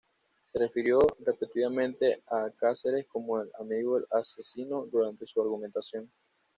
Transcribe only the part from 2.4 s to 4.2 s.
Cazares como "el amigo del